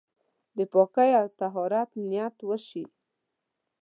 [0.57, 2.83] د پاکۍ او طهارت نيت وشي.